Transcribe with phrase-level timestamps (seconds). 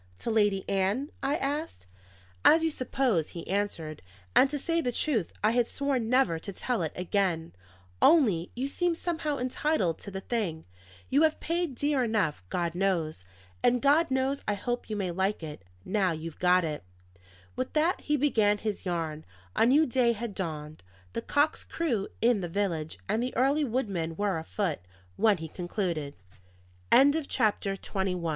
[0.17, 1.85] "To Lady Ann?" I asked.
[2.43, 4.01] "As you suppose," he answered;
[4.35, 7.53] "and to say the truth, I had sworn never to tell it again.
[8.01, 10.65] Only, you seem somehow entitled to the thing;
[11.11, 13.25] you have paid dear enough, God knows;
[13.61, 16.83] and God knows I hope you may like it, now you've got it!"
[17.55, 19.23] With that he began his yarn.
[19.55, 20.81] A new day had dawned,
[21.13, 24.79] the cocks crew in the village and the early woodmen were afoot,
[25.15, 26.15] when he concluded.
[26.91, 27.81] CHAPTER XXII.
[27.83, 28.29] THE REMITTANCE MAN.